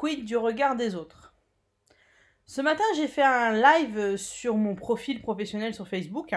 [0.00, 1.34] Quid du regard des autres
[2.46, 6.34] Ce matin, j'ai fait un live sur mon profil professionnel sur Facebook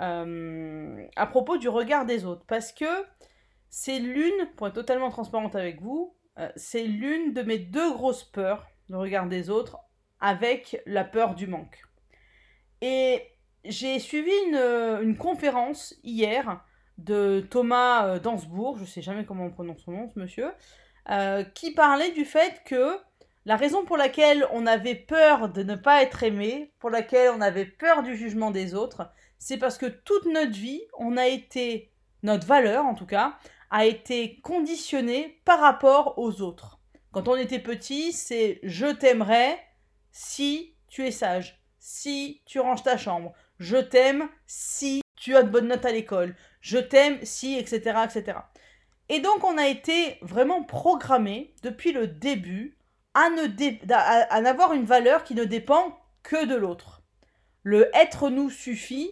[0.00, 2.44] euh, à propos du regard des autres.
[2.48, 3.04] Parce que
[3.68, 8.24] c'est l'une, pour être totalement transparente avec vous, euh, c'est l'une de mes deux grosses
[8.24, 9.78] peurs, le regard des autres,
[10.18, 11.84] avec la peur du manque.
[12.80, 13.22] Et
[13.64, 14.56] j'ai suivi une,
[15.00, 16.60] une, conférence hier
[16.98, 20.48] de Thomas euh, Dansbourg, je sais jamais comment on prononce son nom, ce monsieur,
[21.08, 22.98] euh, qui parlait du fait que
[23.46, 27.40] la raison pour laquelle on avait peur de ne pas être aimé, pour laquelle on
[27.40, 31.90] avait peur du jugement des autres, c'est parce que toute notre vie, on a été,
[32.22, 33.38] notre valeur en tout cas,
[33.70, 36.80] a été conditionnée par rapport aux autres.
[37.12, 39.58] Quand on était petit, c'est je t'aimerais
[40.12, 45.50] si tu es sage, si tu ranges ta chambre, je t'aime si tu as de
[45.50, 48.38] bonnes notes à l'école, je t'aime si, etc., etc.
[49.10, 52.78] Et donc on a été vraiment programmé depuis le début
[53.14, 53.28] à,
[54.40, 57.02] n'avoir une valeur qui ne dépend que de l'autre.
[57.64, 59.10] Le être nous suffit,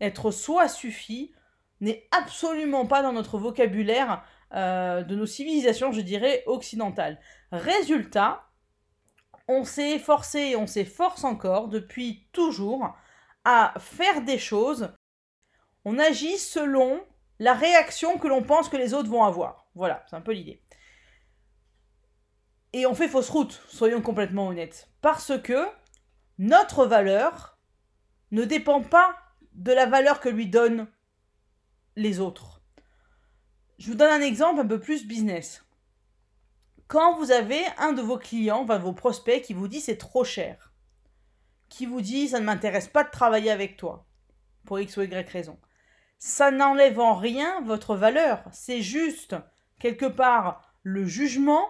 [0.00, 1.34] être soi suffit,
[1.82, 7.20] n'est absolument pas dans notre vocabulaire euh, de nos civilisations, je dirais, occidentales.
[7.52, 8.48] Résultat,
[9.48, 12.96] on s'est efforcé et on s'efforce encore depuis toujours
[13.44, 14.94] à faire des choses.
[15.84, 17.02] On agit selon
[17.38, 19.66] la réaction que l'on pense que les autres vont avoir.
[19.74, 20.62] Voilà, c'est un peu l'idée.
[22.72, 24.90] Et on fait fausse route, soyons complètement honnêtes.
[25.00, 25.66] Parce que
[26.38, 27.58] notre valeur
[28.30, 29.16] ne dépend pas
[29.52, 30.88] de la valeur que lui donnent
[31.96, 32.62] les autres.
[33.78, 35.64] Je vous donne un exemple un peu plus business.
[36.88, 40.24] Quand vous avez un de vos clients, enfin vos prospects, qui vous dit c'est trop
[40.24, 40.72] cher,
[41.68, 44.06] qui vous dit ça ne m'intéresse pas de travailler avec toi,
[44.64, 45.58] pour X ou Y raison,
[46.18, 48.42] ça n'enlève en rien votre valeur.
[48.52, 49.36] C'est juste,
[49.78, 51.64] quelque part, le jugement,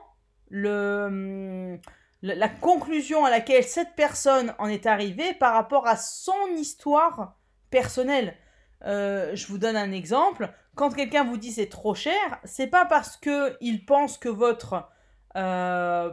[0.49, 1.79] le,
[2.23, 7.37] la conclusion à laquelle cette personne en est arrivée par rapport à son histoire
[7.71, 8.37] personnelle.
[8.85, 10.53] Euh, je vous donne un exemple.
[10.75, 14.89] Quand quelqu'un vous dit c'est trop cher, c'est pas parce que il pense que votre
[15.37, 16.13] euh,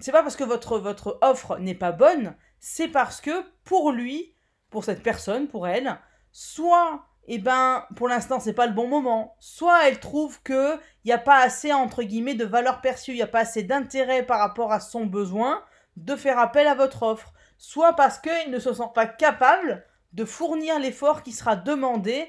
[0.00, 4.36] c'est pas parce que votre votre offre n'est pas bonne, c'est parce que pour lui,
[4.70, 5.98] pour cette personne, pour elle,
[6.32, 9.36] soit eh ben, pour l'instant, c'est pas le bon moment.
[9.38, 10.74] Soit elle trouve que
[11.04, 13.62] il n'y a pas assez, entre guillemets, de valeur perçue, il n'y a pas assez
[13.62, 15.62] d'intérêt par rapport à son besoin
[15.96, 17.32] de faire appel à votre offre.
[17.58, 22.28] Soit parce qu'il ne se sent pas capable de fournir l'effort qui sera demandé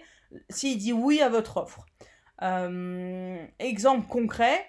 [0.49, 1.85] s'il dit oui à votre offre.
[2.41, 4.65] Euh, exemple concret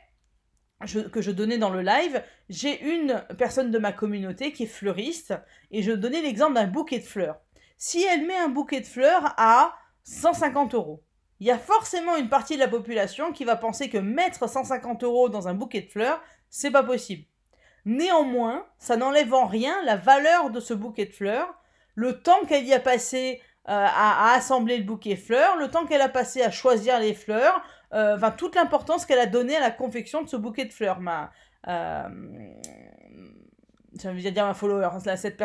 [1.13, 5.35] que je donnais dans le live, j'ai une personne de ma communauté qui est fleuriste
[5.71, 7.41] et je donnais l'exemple d'un bouquet de fleurs.
[7.79, 9.75] Si elle met un bouquet de fleurs à
[10.05, 11.03] 150 euros.
[11.41, 15.03] Il y a forcément une partie de la population qui va penser que mettre 150
[15.03, 17.25] euros dans un bouquet de fleurs, c'est pas possible.
[17.85, 21.55] Néanmoins, ça n'enlève en rien la valeur de ce bouquet de fleurs,
[21.95, 25.87] le temps qu'elle y a passé euh, à, assembler le bouquet de fleurs, le temps
[25.87, 27.63] qu'elle a passé à choisir les fleurs,
[27.93, 31.01] euh, enfin toute l'importance qu'elle a donnée à la confection de ce bouquet de fleurs.
[31.01, 31.31] Ma,
[31.69, 32.09] euh,
[33.93, 35.43] dire ma follower, la, cette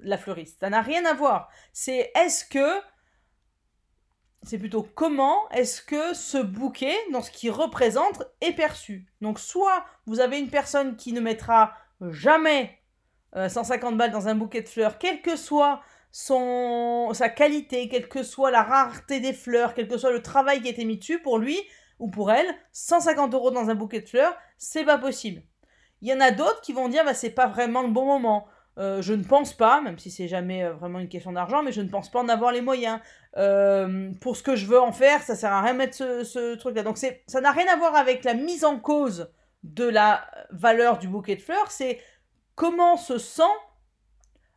[0.00, 0.60] la fleuriste.
[0.60, 1.48] Ça n'a rien à voir.
[1.72, 2.80] C'est est-ce que
[4.46, 9.06] c'est plutôt comment est-ce que ce bouquet, dans ce qu'il représente, est perçu.
[9.20, 11.74] Donc soit vous avez une personne qui ne mettra
[12.10, 12.78] jamais
[13.34, 15.82] 150 euh, balles dans un bouquet de fleurs, quelle que soit
[16.12, 20.62] son, sa qualité, quelle que soit la rareté des fleurs, quel que soit le travail
[20.62, 21.60] qui a été mis dessus, pour lui
[21.98, 25.42] ou pour elle, 150 euros dans un bouquet de fleurs, c'est pas possible.
[26.02, 28.46] Il y en a d'autres qui vont dire bah c'est pas vraiment le bon moment.
[28.78, 31.72] Euh, je ne pense pas, même si c'est jamais euh, vraiment une question d'argent, mais
[31.72, 33.00] je ne pense pas en avoir les moyens.
[33.38, 36.54] Euh, pour ce que je veux en faire, ça sert à rien de mettre ce,
[36.56, 36.82] truc-là.
[36.82, 39.30] Donc ça n'a rien à voir avec la mise en cause
[39.62, 42.00] de la valeur du bouquet de fleurs, c'est
[42.54, 43.42] comment se sent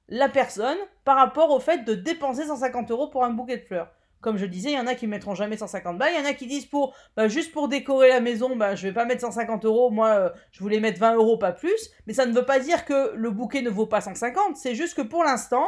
[0.10, 3.89] la personne par rapport au fait de dépenser 150 euros pour un bouquet de fleurs.
[4.21, 6.30] Comme je disais, il y en a qui mettront jamais 150 balles, il y en
[6.30, 9.21] a qui disent pour bah, juste pour décorer la maison, bah, je vais pas mettre
[9.21, 12.45] 150 euros, moi euh, je voulais mettre 20 euros, pas plus, mais ça ne veut
[12.45, 15.66] pas dire que le bouquet ne vaut pas 150, c'est juste que pour l'instant,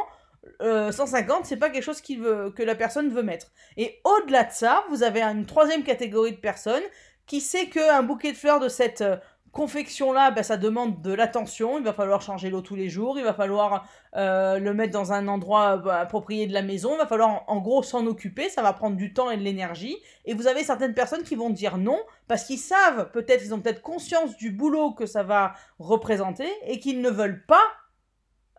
[0.60, 3.46] 150, euh, c'est pas quelque chose que la personne veut mettre.
[3.76, 6.82] Et au-delà de ça, vous avez une troisième catégorie de personnes
[7.26, 9.16] qui sait qu'un bouquet de fleurs de cette euh,
[9.52, 11.78] confection-là, ben, ça demande de l'attention.
[11.78, 13.18] Il va falloir changer l'eau tous les jours.
[13.18, 16.94] Il va falloir euh, le mettre dans un endroit bah, approprié de la maison.
[16.94, 18.48] Il va falloir en, gros s'en occuper.
[18.48, 19.96] Ça va prendre du temps et de l'énergie.
[20.24, 23.60] Et vous avez certaines personnes qui vont dire non parce qu'ils savent, peut-être, ils ont
[23.60, 27.62] peut-être conscience du boulot que ça va représenter et qu'ils ne veulent pas,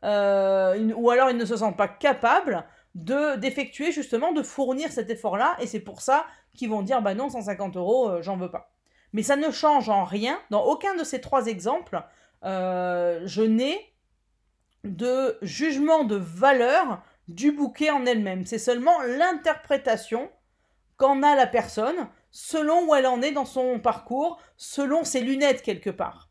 [0.04, 5.10] euh, ou alors ils ne se sentent pas capables de d'effectuer justement, de fournir cet
[5.10, 5.56] effort-là.
[5.60, 8.73] Et c'est pour ça qu'ils vont dire bah non, 150 euros, euh, j'en veux pas.
[9.14, 10.40] Mais ça ne change en rien.
[10.50, 12.04] Dans aucun de ces trois exemples,
[12.44, 13.94] euh, je n'ai
[14.84, 18.46] de jugement de valeur du bouquet en elle-même.
[18.46, 20.30] C'est seulement l'interprétation
[20.98, 25.62] qu'en a la personne selon où elle en est dans son parcours, selon ses lunettes
[25.62, 26.30] quelque part.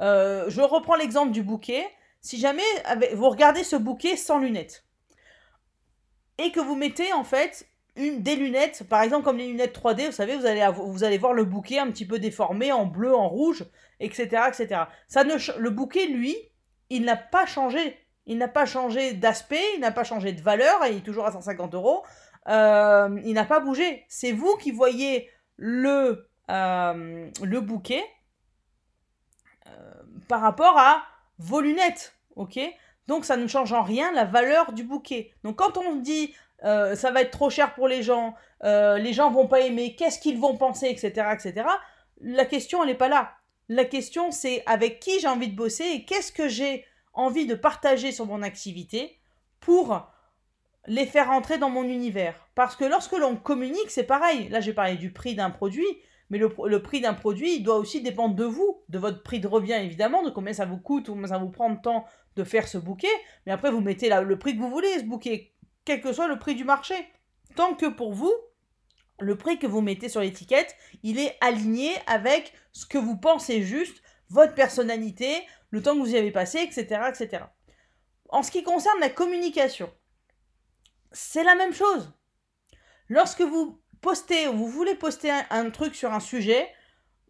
[0.00, 1.84] Euh, je reprends l'exemple du bouquet.
[2.20, 2.62] Si jamais
[3.14, 4.84] vous regardez ce bouquet sans lunettes
[6.38, 10.06] et que vous mettez en fait une, des lunettes, par exemple comme les lunettes 3D,
[10.06, 13.64] vous savez, vous allez, voir le bouquet un petit peu déformé en bleu, en rouge,
[14.00, 14.44] etc.
[14.48, 14.82] etc.
[15.08, 16.36] Ça ne, le bouquet, lui,
[16.88, 17.96] il n'a pas changé.
[18.26, 21.32] Il n'a pas changé d'aspect, il n'a pas changé de valeur, il est toujours à
[21.32, 22.04] 150 euros.
[22.48, 24.04] Euh, il n'a pas bougé.
[24.08, 27.30] C'est vous qui voyez le, euh,
[27.62, 28.04] bouquet
[29.66, 29.70] euh,
[30.28, 31.02] par rapport à
[31.38, 32.14] vos lunettes.
[32.36, 32.58] ok?
[33.08, 35.32] Donc ça ne change en rien la valeur du bouquet.
[35.42, 36.32] Donc quand on dit
[36.64, 38.34] euh, ça va être trop cher pour les gens,
[38.64, 41.66] euh, les gens vont pas aimer, qu'est-ce qu'ils vont penser, etc., etc.
[42.20, 43.32] La question, elle n'est pas là.
[43.68, 47.54] La question, c'est avec qui j'ai envie de bosser et qu'est-ce que j'ai envie de
[47.54, 49.18] partager sur mon activité
[49.60, 50.10] pour
[50.86, 52.48] les faire entrer dans mon univers.
[52.54, 54.48] Parce que lorsque l'on communique, c'est pareil.
[54.48, 55.86] Là, j'ai parlé du prix d'un produit,
[56.30, 59.48] mais le, prix d'un produit, il doit aussi dépendre de vous, de votre prix de
[59.48, 62.04] revient évidemment, de combien ça vous coûte, ou combien ça vous prend de temps
[62.36, 63.08] de faire ce bouquet.
[63.46, 65.52] Mais après, vous mettez le prix que vous voulez, ce bouquet
[65.90, 66.94] quel que soit le prix du marché.
[67.56, 68.32] Tant que pour vous,
[69.18, 73.62] le prix que vous mettez sur l'étiquette, il est aligné avec ce que vous pensez
[73.62, 77.02] juste, votre personnalité, le temps que vous y avez passé, etc.
[77.08, 77.44] etc.
[78.28, 79.92] En ce qui concerne la communication,
[81.10, 82.12] c'est la même chose.
[83.08, 86.72] Lorsque vous postez ou vous voulez poster un, un truc sur un sujet,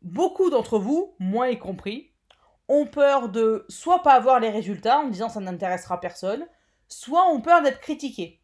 [0.02, 2.12] beaucoup d'entre vous, moi y compris,
[2.68, 6.46] ont peur de soit pas avoir les résultats en disant ça n'intéressera personne,
[6.88, 8.39] soit ont peur d'être critiqués.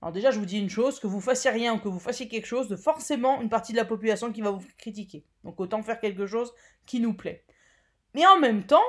[0.00, 2.28] Alors déjà, je vous dis une chose, que vous fassiez rien ou que vous fassiez
[2.28, 5.24] quelque chose, de forcément une partie de la population qui va vous critiquer.
[5.44, 6.52] Donc autant faire quelque chose
[6.86, 7.44] qui nous plaît.
[8.14, 8.84] Mais en même temps,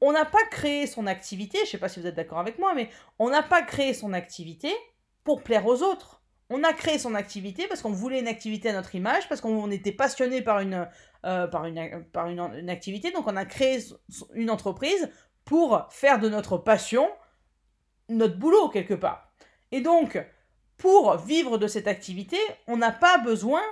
[0.00, 2.58] on n'a pas créé son activité, je ne sais pas si vous êtes d'accord avec
[2.58, 2.88] moi, mais
[3.18, 4.72] on n'a pas créé son activité
[5.24, 6.22] pour plaire aux autres.
[6.50, 9.70] On a créé son activité parce qu'on voulait une activité à notre image, parce qu'on
[9.70, 10.88] était passionné par, une,
[11.24, 13.78] euh, par, une, par une activité, donc on a créé
[14.34, 15.10] une entreprise
[15.44, 17.08] pour faire de notre passion
[18.08, 19.32] notre boulot quelque part.
[19.72, 20.18] Et donc,
[20.76, 22.36] pour vivre de cette activité,
[22.66, 23.62] on n'a pas besoin,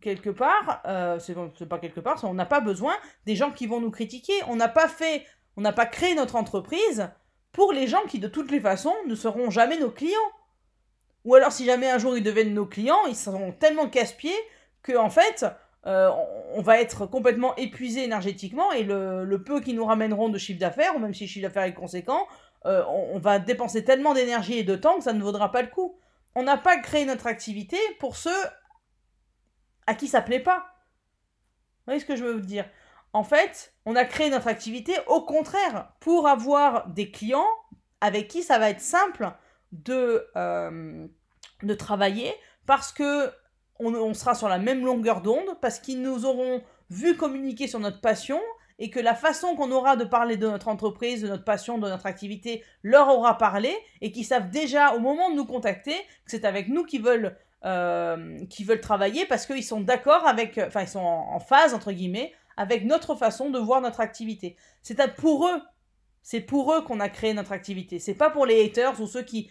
[0.00, 2.94] quelque part, euh, c'est pas quelque part, on n'a pas besoin
[3.26, 4.34] des gens qui vont nous critiquer.
[4.48, 5.24] On n'a pas fait,
[5.56, 7.08] on n'a pas créé notre entreprise
[7.52, 10.18] pour les gens qui, de toutes les façons, ne seront jamais nos clients.
[11.24, 14.36] Ou alors, si jamais un jour ils deviennent nos clients, ils seront tellement casse-pieds
[14.82, 15.46] que, en fait,
[15.86, 16.10] euh,
[16.54, 20.58] on va être complètement épuisé énergétiquement et le, le, peu qui nous ramèneront de chiffre
[20.58, 22.26] d'affaires, ou même si le chiffre d'affaires est conséquent,
[22.66, 25.68] euh, on, va dépenser tellement d'énergie et de temps que ça ne vaudra pas le
[25.68, 25.98] coup.
[26.34, 28.30] On n'a pas créé notre activité pour ceux
[29.86, 30.58] à qui ça plaît pas.
[30.58, 32.64] Vous voyez ce que je veux vous dire?
[33.12, 37.46] En fait, on a créé notre activité au contraire pour avoir des clients
[38.00, 39.30] avec qui ça va être simple
[39.72, 41.06] de, euh,
[41.78, 42.34] travailler
[42.66, 43.30] parce que
[43.80, 48.00] on sera sur la même longueur d'onde, parce qu'ils nous auront vu communiquer sur notre
[48.00, 48.40] passion
[48.78, 51.88] et que la façon qu'on aura de parler de notre entreprise, de notre passion, de
[51.88, 56.30] notre activité leur aura parlé et qu'ils savent déjà au moment de nous contacter que
[56.30, 60.88] c'est avec nous qu'ils veulent, euh, veulent travailler parce qu'ils sont d'accord avec, enfin ils
[60.88, 64.56] sont en, phase entre guillemets avec notre façon de voir notre activité.
[64.82, 65.62] C'est pour eux,
[66.22, 67.98] c'est pour eux qu'on a créé notre activité.
[67.98, 69.50] C'est pas pour les haters ou ceux qui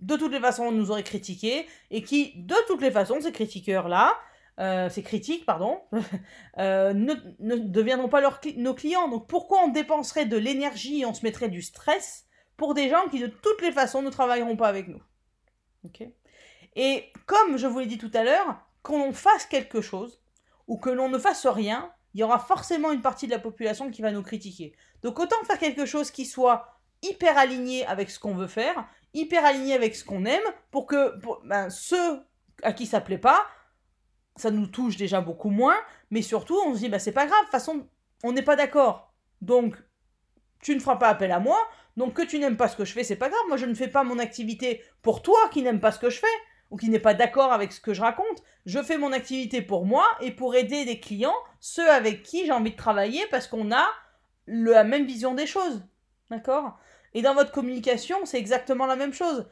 [0.00, 3.88] de toutes les façons nous auraient critiqué et qui de toutes les façons ces critiqueurs
[3.88, 4.16] là
[4.60, 5.80] euh, ces critiques, pardon,
[6.58, 7.14] euh, ne,
[7.56, 8.20] deviendront pas
[8.56, 9.08] nos clients.
[9.08, 12.26] Donc pourquoi on dépenserait de l'énergie et on se mettrait du stress
[12.56, 15.02] pour des gens qui de toutes les façons ne travailleront pas avec nous?
[16.76, 20.20] Et comme je vous l'ai dit tout à l'heure, qu'on fasse quelque chose
[20.68, 23.90] ou que l'on ne fasse rien, il y aura forcément une partie de la population
[23.90, 24.74] qui va nous critiquer.
[25.02, 29.44] Donc autant faire quelque chose qui soit hyper aligné avec ce qu'on veut faire, hyper
[29.44, 31.14] aligné avec ce qu'on aime pour que
[31.44, 32.20] ben, ceux
[32.62, 33.46] à qui ça plaît pas,
[34.40, 35.76] ça nous touche déjà beaucoup moins,
[36.10, 37.86] mais surtout on se dit bah c'est pas grave, de toute façon
[38.24, 39.12] on n'est pas d'accord.
[39.40, 39.76] Donc
[40.62, 41.58] tu ne feras pas appel à moi,
[41.96, 43.74] donc que tu n'aimes pas ce que je fais, c'est pas grave, moi je ne
[43.74, 46.26] fais pas mon activité pour toi qui n'aime pas ce que je fais
[46.70, 48.42] ou qui n'est pas d'accord avec ce que je raconte.
[48.64, 52.52] Je fais mon activité pour moi et pour aider des clients, ceux avec qui j'ai
[52.52, 53.86] envie de travailler parce qu'on a
[54.46, 55.82] la même vision des choses.
[56.30, 56.78] D'accord?
[57.14, 59.46] Et dans votre communication, c'est exactement la même chose.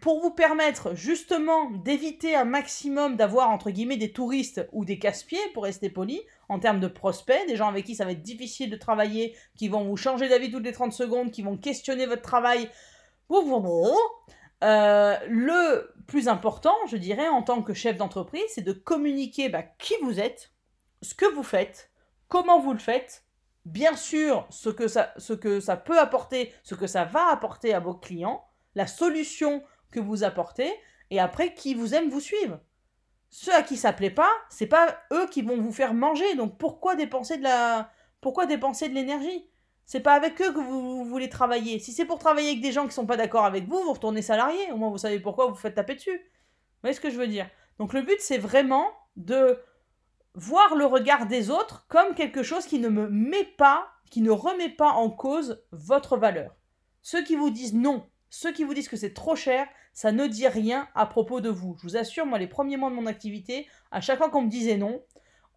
[0.00, 5.38] Pour vous permettre justement d'éviter un maximum d'avoir entre guillemets des touristes ou des casse-pieds,
[5.54, 8.70] pour rester poli, en termes de prospects, des gens avec qui ça va être difficile
[8.70, 12.22] de travailler, qui vont vous changer d'avis toutes les 30 secondes, qui vont questionner votre
[12.22, 12.68] travail.
[14.64, 19.62] Euh, le plus important, je dirais, en tant que chef d'entreprise, c'est de communiquer bah,
[19.62, 20.52] qui vous êtes,
[21.02, 21.90] ce que vous faites,
[22.28, 23.25] comment vous le faites,
[23.66, 28.46] bien sûr ce que, ça, peut apporter, ce que ça va apporter à vos clients,
[28.74, 30.72] la solution que vous apportez,
[31.10, 32.60] et après qui vous aime vous suivre.
[33.28, 36.56] Ceux à qui ça plaît pas, c'est pas eux qui vont vous faire manger, donc
[36.58, 39.50] pourquoi dépenser de la pourquoi dépenser de l'énergie?
[39.84, 41.78] C'est pas avec eux que vous, voulez travailler.
[41.78, 44.22] Si c'est pour travailler avec des gens qui sont pas d'accord avec vous, vous retournez
[44.22, 46.16] salarié, au moins vous savez pourquoi vous vous faites taper dessus.
[46.16, 47.48] Vous voyez ce que je veux dire?
[47.78, 49.60] Donc le but c'est vraiment de
[50.36, 54.30] voir le regard des autres comme quelque chose qui ne me met pas, qui ne
[54.30, 56.54] remet pas en cause votre valeur.
[57.02, 60.26] Ceux qui vous disent non, ceux qui vous disent que c'est trop cher, ça ne
[60.26, 61.76] dit rien à propos de vous.
[61.78, 64.50] Je vous assure, moi, les premiers mois de mon activité, à chaque fois qu'on me
[64.50, 65.02] disait non,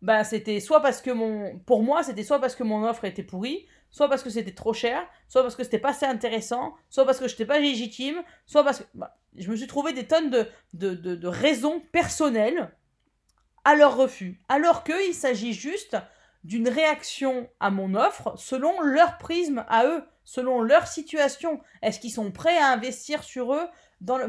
[0.02, 3.24] ben c'était soit parce que mon, pour moi, c'était soit parce que mon offre était
[3.24, 7.06] pourrie, soit parce que c'était trop cher, soit parce que c'était pas assez intéressant, soit
[7.06, 10.08] parce que je n'étais pas légitime, soit parce que bah, je me suis trouvé des
[10.08, 12.72] tonnes de, de, de raisons personnelles
[13.66, 15.98] à leur refus, alors qu'il s'agit juste
[16.44, 21.60] d'une réaction à mon offre selon leur prisme à eux, selon leur situation.
[21.82, 23.68] Est-ce qu'ils sont prêts à investir sur eux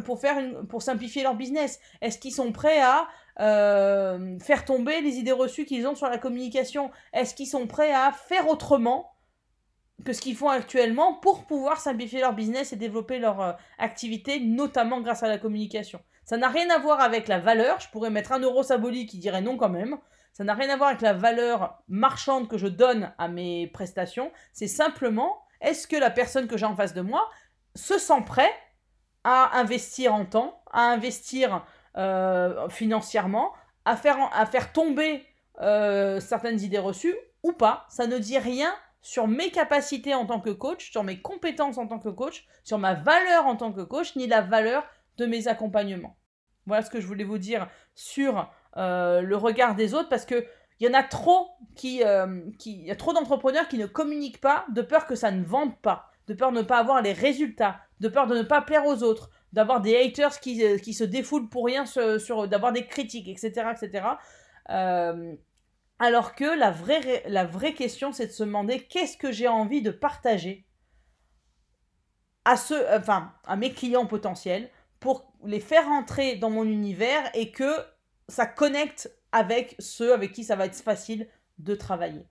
[0.04, 1.78] pour simplifier leur business?
[2.00, 3.06] Est-ce qu'ils sont prêts à
[3.40, 6.90] euh, faire tomber les idées reçues qu'ils ont sur la communication?
[7.12, 9.12] Est-ce qu'ils sont prêts à faire autrement?
[10.04, 14.40] Que ce qu'ils font actuellement pour pouvoir simplifier leur business et développer leur euh, activité,
[14.40, 17.80] notamment grâce à la communication ça n'a rien à voir avec la valeur.
[17.80, 19.98] Je pourrais mettre un euro symbolique qui dirait non quand même.
[20.32, 24.30] Ça n'a rien à voir avec la valeur marchande que je donne à mes prestations.
[24.52, 27.28] C'est simplement, est-ce que la personne que j'ai en face de moi
[27.74, 28.48] se sent prêt
[29.24, 31.66] à investir en temps, à investir
[31.96, 33.52] euh, financièrement,
[33.84, 35.26] à faire, à faire tomber
[35.60, 37.86] euh, certaines idées reçues ou pas?
[37.88, 41.86] Ça ne dit rien sur mes capacités en tant que coach, sur mes compétences en
[41.86, 44.84] tant que coach, sur ma valeur en tant que coach, ni la valeur
[45.16, 46.16] de mes accompagnements.
[46.66, 50.46] Voilà ce que je voulais vous dire sur euh, le regard des autres parce que
[50.78, 54.40] il y en a trop qui, euh, qui y a trop d'entrepreneurs qui ne communiquent
[54.40, 57.12] pas de peur que ça ne vende pas, de peur de ne pas avoir les
[57.12, 60.94] résultats, de peur de ne pas plaire aux autres, d'avoir des haters qui, euh, qui,
[60.94, 61.84] se défoulent pour rien
[62.48, 64.04] d'avoir des critiques, etc., etc.
[66.00, 66.70] alors que la
[67.44, 70.66] vraie, question, c'est de se demander qu'est-ce que j'ai envie de partager
[72.46, 77.52] à ceux, enfin, à mes clients potentiels pour les faire entrer dans mon univers et
[77.52, 77.70] que
[78.28, 81.28] ça connecte avec ceux avec qui ça va être facile
[81.58, 82.26] de travailler.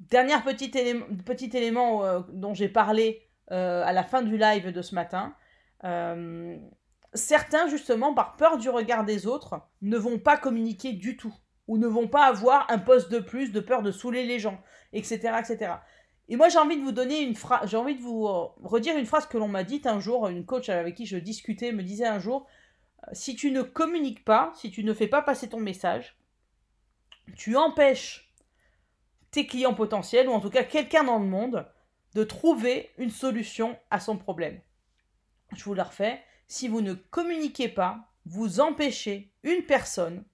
[0.00, 4.72] Dernier petit élément, petit élément euh, dont j'ai parlé euh, à la fin du live
[4.72, 5.36] de ce matin.
[5.84, 6.58] Euh,
[7.12, 11.34] certains, justement, par peur du regard des autres, ne vont pas communiquer du tout
[11.68, 14.60] ou ne vont pas avoir un poste de plus de peur de saouler les gens,
[14.92, 15.38] etc.
[15.38, 15.74] etc.
[16.28, 18.96] Et moi, j'ai envie de vous donner une phrase, j'ai envie de vous euh, redire
[18.96, 21.82] une phrase que l'on m'a dite un jour, une coach avec qui je discutais me
[21.82, 22.46] disait un jour,
[23.02, 26.16] euh, si tu ne communiques pas, si tu ne fais pas passer ton message,
[27.36, 28.32] tu empêches
[29.30, 31.66] tes clients potentiels, ou en tout cas quelqu'un dans le monde,
[32.14, 34.60] de trouver une solution à son problème.
[35.56, 40.24] Je vous la refais, si vous ne communiquez pas, vous empêchez une personne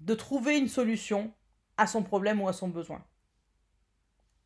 [0.00, 1.32] de trouver une solution
[1.76, 3.02] à son problème ou à son besoin.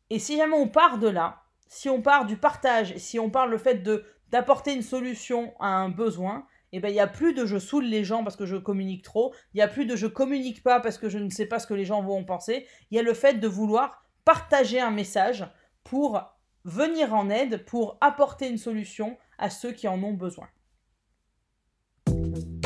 [0.09, 3.51] Et si jamais on part de là, si on part du partage, si on parle
[3.51, 7.33] le fait de d'apporter une solution à un besoin, eh ben il n'y a plus
[7.33, 9.95] de je saoule les gens parce que je communique trop, il n'y a plus de
[9.95, 12.23] je communique pas parce que je ne sais pas ce que les gens vont en
[12.23, 15.47] penser, il y a le fait de vouloir partager un message
[15.83, 16.21] pour
[16.63, 20.47] venir en aide, pour apporter une solution à ceux qui en ont besoin.